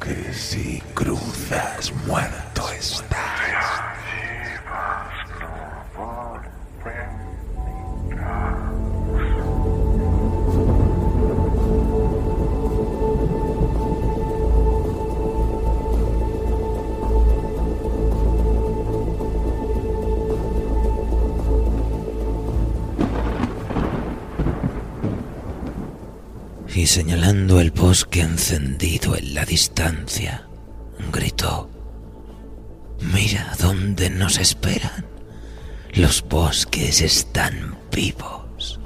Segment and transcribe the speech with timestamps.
[0.00, 2.37] que si cruzas muerto
[26.78, 30.46] y señalando el bosque encendido en la distancia,
[31.12, 31.68] gritó,
[33.00, 35.04] Mira dónde nos esperan.
[35.94, 38.78] Los bosques están vivos.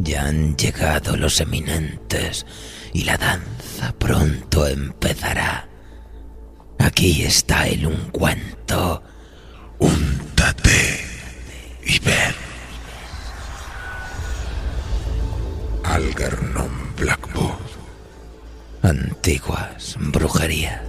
[0.00, 2.44] Ya han llegado los eminentes
[2.92, 5.68] y la danza pronto empezará.
[6.80, 9.00] Aquí está el ungüento.
[9.78, 11.04] Úntate
[11.84, 12.34] y ven.
[15.84, 16.69] Algernon.
[18.90, 20.82] Antiguas brujerías.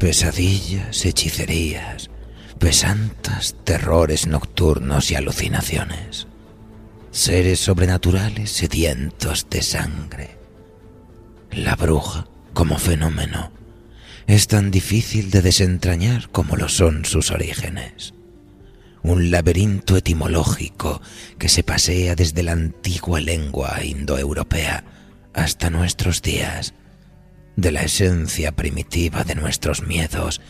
[0.00, 2.10] Pesadillas, hechicerías,
[2.58, 6.26] pesantas terrores nocturnos y alucinaciones.
[7.12, 10.36] Seres sobrenaturales sedientos de sangre.
[11.52, 13.52] La bruja, como fenómeno,
[14.26, 18.14] es tan difícil de desentrañar como lo son sus orígenes.
[19.02, 21.00] Un laberinto etimológico
[21.38, 24.84] que se pasea desde la antigua lengua indoeuropea
[25.32, 26.74] hasta nuestros días,
[27.56, 30.40] de la esencia primitiva de nuestros miedos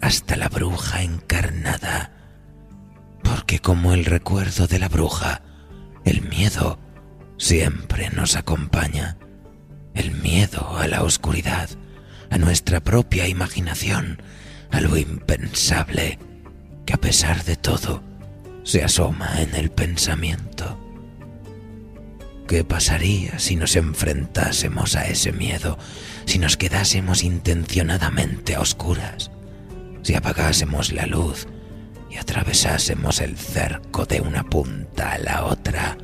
[0.00, 2.12] hasta la bruja encarnada.
[3.22, 5.42] Porque como el recuerdo de la bruja,
[6.04, 6.78] el miedo
[7.38, 9.16] siempre nos acompaña.
[9.94, 11.68] El miedo a la oscuridad,
[12.30, 14.22] a nuestra propia imaginación,
[14.70, 16.18] a lo impensable,
[16.86, 18.02] que a pesar de todo
[18.62, 20.78] se asoma en el pensamiento.
[22.46, 25.78] ¿Qué pasaría si nos enfrentásemos a ese miedo,
[26.26, 29.30] si nos quedásemos intencionadamente a oscuras,
[30.02, 31.46] si apagásemos la luz
[32.10, 35.96] y atravesásemos el cerco de una punta a la otra,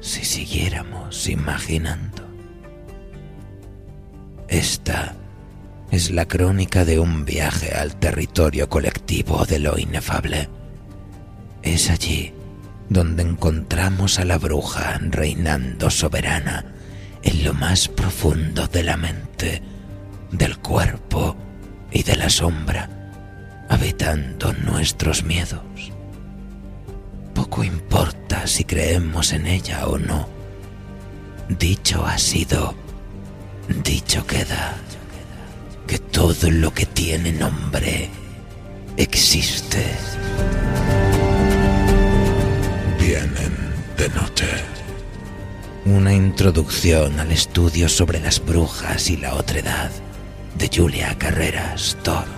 [0.00, 2.27] si siguiéramos imaginando?
[4.48, 5.14] Esta
[5.90, 10.48] es la crónica de un viaje al territorio colectivo de lo inefable.
[11.62, 12.32] Es allí
[12.88, 16.64] donde encontramos a la bruja reinando soberana
[17.22, 19.62] en lo más profundo de la mente,
[20.32, 21.36] del cuerpo
[21.90, 22.88] y de la sombra,
[23.68, 25.60] habitando nuestros miedos.
[27.34, 30.28] Poco importa si creemos en ella o no.
[31.48, 32.74] Dicho ha sido,
[33.68, 34.76] dicho queda,
[35.86, 38.08] que todo lo que tiene nombre
[38.96, 39.84] existe.
[42.98, 43.56] Vienen
[43.96, 44.46] de noche.
[45.84, 49.90] Una introducción al estudio sobre las brujas y la otredad
[50.56, 52.37] de Julia Carreras Toro.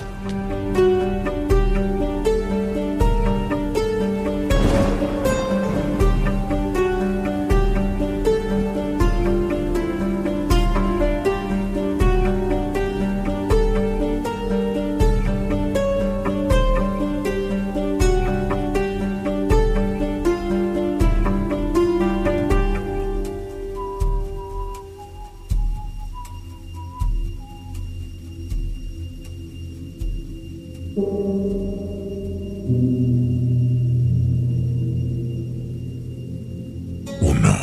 [37.20, 37.56] Uno.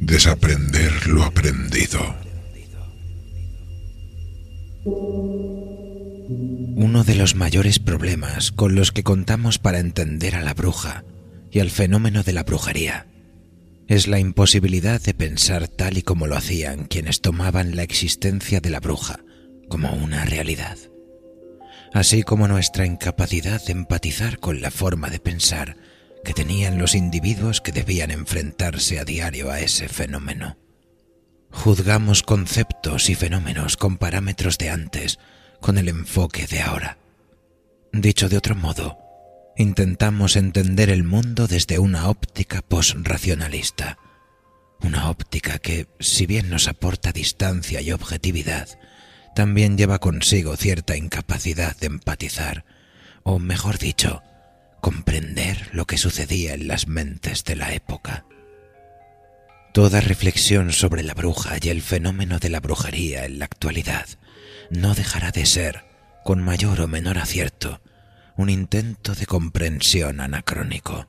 [0.00, 2.00] Desaprender haberlo aprendido.
[6.76, 11.04] Uno de los mayores problemas con los que contamos para entender a la bruja
[11.50, 13.06] y al fenómeno de la brujería
[13.86, 18.70] es la imposibilidad de pensar tal y como lo hacían quienes tomaban la existencia de
[18.70, 19.20] la bruja
[19.68, 20.78] como una realidad,
[21.92, 25.76] así como nuestra incapacidad de empatizar con la forma de pensar
[26.24, 30.58] que tenían los individuos que debían enfrentarse a diario a ese fenómeno.
[31.50, 35.18] Juzgamos conceptos y fenómenos con parámetros de antes,
[35.60, 36.98] con el enfoque de ahora.
[37.92, 38.98] Dicho de otro modo,
[39.56, 43.98] intentamos entender el mundo desde una óptica posracionalista.
[44.80, 48.68] Una óptica que, si bien nos aporta distancia y objetividad,
[49.34, 52.64] también lleva consigo cierta incapacidad de empatizar,
[53.22, 54.22] o mejor dicho,
[54.80, 58.24] comprender lo que sucedía en las mentes de la época.
[59.72, 64.06] Toda reflexión sobre la bruja y el fenómeno de la brujería en la actualidad
[64.70, 65.84] no dejará de ser,
[66.24, 67.80] con mayor o menor acierto,
[68.36, 71.06] un intento de comprensión anacrónico.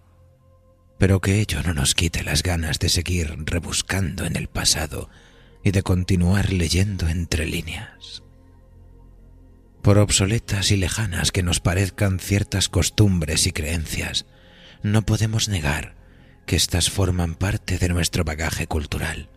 [0.97, 5.09] Pero que ello no nos quite las ganas de seguir rebuscando en el pasado
[5.63, 8.23] y de continuar leyendo entre líneas.
[9.81, 14.25] Por obsoletas y lejanas que nos parezcan ciertas costumbres y creencias,
[14.83, 15.95] no podemos negar
[16.45, 19.29] que éstas forman parte de nuestro bagaje cultural,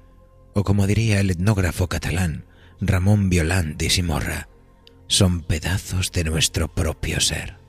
[0.55, 2.45] o como diría el etnógrafo catalán
[2.81, 4.49] Ramón Violant y Simorra,
[5.07, 7.63] son pedazos de nuestro propio ser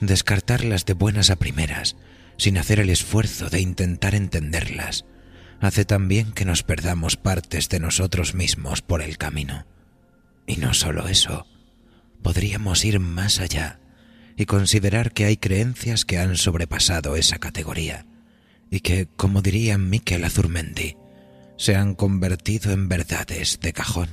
[0.00, 1.96] descartarlas de buenas a primeras,
[2.36, 5.04] sin hacer el esfuerzo de intentar entenderlas,
[5.60, 9.66] hace también que nos perdamos partes de nosotros mismos por el camino.
[10.46, 11.46] Y no solo eso,
[12.22, 13.80] podríamos ir más allá
[14.36, 18.06] y considerar que hay creencias que han sobrepasado esa categoría
[18.70, 20.96] y que, como diría Miquel Azurmendi,
[21.56, 24.10] se han convertido en verdades de cajón.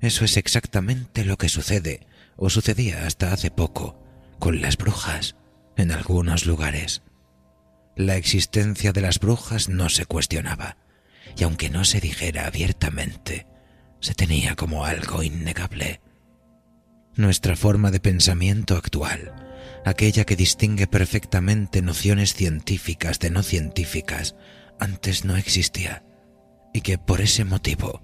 [0.00, 2.06] Eso es exactamente lo que sucede
[2.36, 4.02] o sucedía hasta hace poco
[4.38, 5.36] con las brujas
[5.76, 7.02] en algunos lugares.
[7.96, 10.76] La existencia de las brujas no se cuestionaba,
[11.36, 13.46] y aunque no se dijera abiertamente,
[14.00, 16.00] se tenía como algo innegable.
[17.16, 19.34] Nuestra forma de pensamiento actual,
[19.84, 24.36] aquella que distingue perfectamente nociones científicas de no científicas,
[24.78, 26.04] antes no existía,
[26.72, 28.02] y que por ese motivo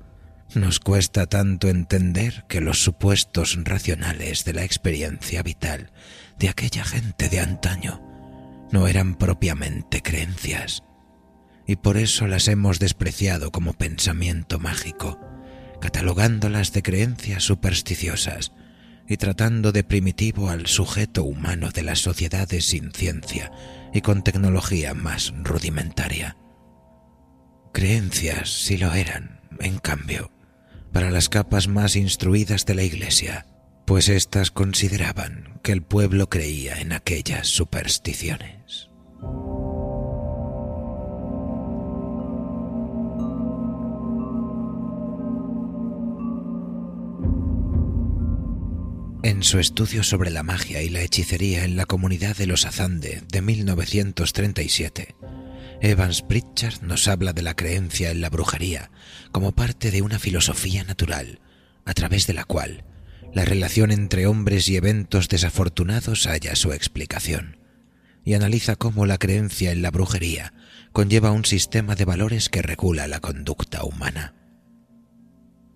[0.54, 5.90] nos cuesta tanto entender que los supuestos racionales de la experiencia vital
[6.38, 8.05] de aquella gente de antaño
[8.70, 10.82] no eran propiamente creencias,
[11.66, 15.20] y por eso las hemos despreciado como pensamiento mágico,
[15.80, 18.52] catalogándolas de creencias supersticiosas
[19.08, 23.52] y tratando de primitivo al sujeto humano de las sociedades sin ciencia
[23.92, 26.36] y con tecnología más rudimentaria.
[27.72, 30.32] Creencias sí lo eran, en cambio,
[30.92, 33.46] para las capas más instruidas de la Iglesia,
[33.86, 38.90] pues éstas consideraban que el pueblo creía en aquellas supersticiones.
[49.22, 53.22] En su estudio sobre la magia y la hechicería en la comunidad de los Azande
[53.28, 55.14] de 1937,
[55.80, 58.90] Evans Pritchard nos habla de la creencia en la brujería
[59.30, 61.40] como parte de una filosofía natural,
[61.84, 62.84] a través de la cual
[63.36, 67.58] la relación entre hombres y eventos desafortunados halla su explicación,
[68.24, 70.54] y analiza cómo la creencia en la brujería
[70.92, 74.34] conlleva un sistema de valores que regula la conducta humana.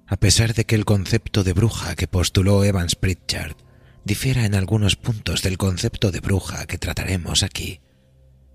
[0.06, 3.56] A pesar de que el concepto de bruja que postuló Evans Pritchard
[4.06, 7.82] difiera en algunos puntos del concepto de bruja que trataremos aquí,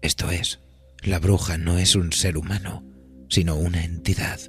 [0.02, 0.62] esto es,
[1.04, 2.84] la bruja no es un ser humano,
[3.30, 4.40] sino una entidad.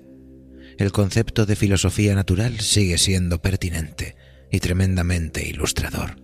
[0.78, 4.16] El concepto de filosofía natural sigue siendo pertinente
[4.56, 6.16] y tremendamente ilustrador,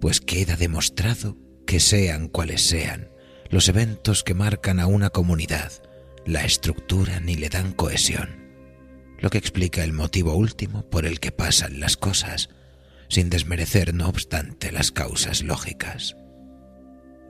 [0.00, 1.36] pues queda demostrado
[1.68, 3.10] que sean cuales sean
[3.48, 5.72] los eventos que marcan a una comunidad,
[6.26, 8.50] la estructuran y le dan cohesión,
[9.20, 12.50] lo que explica el motivo último por el que pasan las cosas,
[13.08, 16.16] sin desmerecer no obstante las causas lógicas.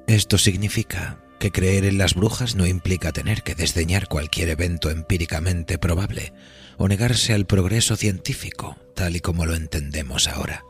[0.07, 5.77] Esto significa que creer en las brujas no implica tener que desdeñar cualquier evento empíricamente
[5.77, 6.33] probable
[6.81, 10.65] o negarse al progreso científico tal y como lo entendemos ahora.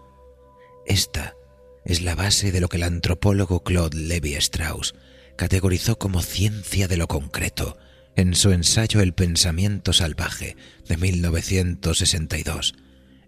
[0.85, 1.37] Esta
[1.85, 4.97] es la base de lo que el antropólogo Claude Lévi-Strauss
[5.37, 7.79] categorizó como ciencia de lo concreto
[8.17, 10.57] en su ensayo El pensamiento salvaje
[10.89, 12.75] de 1962,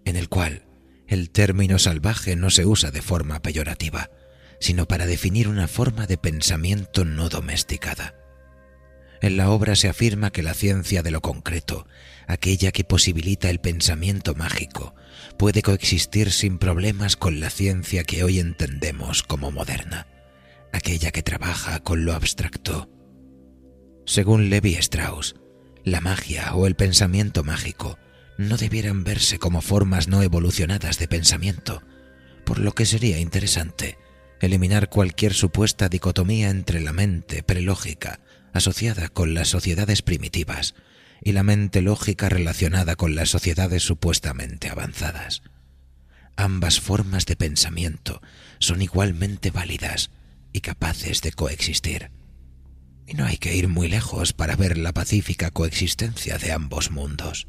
[0.03, 0.65] en el cual
[1.07, 4.11] el término salvaje no se usa de forma peyorativa,
[4.59, 8.22] sino para definir una forma de pensamiento no domesticada.
[9.23, 11.87] En la obra se afirma que la ciencia de lo concreto,
[12.27, 14.95] aquella que posibilita el pensamiento mágico,
[15.37, 20.07] puede coexistir sin problemas con la ciencia que hoy entendemos como moderna,
[20.73, 22.89] aquella que trabaja con lo abstracto.
[24.05, 25.35] Según Levi Strauss,
[25.85, 27.97] la magia o el pensamiento mágico
[28.37, 31.81] no debieran verse como formas no evolucionadas de pensamiento,
[32.43, 33.97] por lo que sería interesante
[34.41, 38.19] eliminar cualquier supuesta dicotomía entre la mente prelógica
[38.53, 40.75] asociada con las sociedades primitivas
[41.21, 45.41] y la mente lógica relacionada con las sociedades supuestamente avanzadas.
[46.35, 48.21] Ambas formas de pensamiento
[48.59, 50.11] son igualmente válidas
[50.51, 52.11] y capaces de coexistir.
[53.05, 57.47] Y no hay que ir muy lejos para ver la pacífica coexistencia de ambos mundos.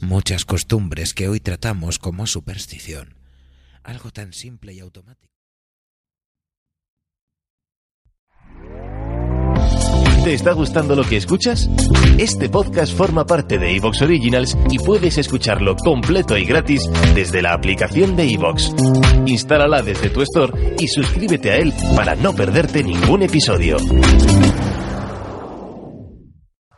[0.00, 3.14] Muchas costumbres que hoy tratamos como superstición,
[3.82, 5.35] algo tan simple y automático.
[10.26, 11.70] ¿Te está gustando lo que escuchas?
[12.18, 16.82] Este podcast forma parte de Evox Originals y puedes escucharlo completo y gratis
[17.14, 18.74] desde la aplicación de Evox.
[19.24, 23.76] Instálala desde tu store y suscríbete a él para no perderte ningún episodio.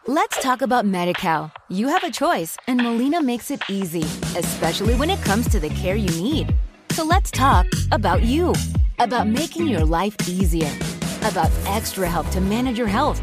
[0.07, 1.50] Let's talk about MediCal.
[1.71, 4.05] You have a choice, and Molina makes it easy,
[4.37, 6.55] especially when it comes to the care you need.
[6.93, 8.52] So let's talk about you,
[8.99, 10.71] about making your life easier,
[11.23, 13.23] about extra help to manage your health.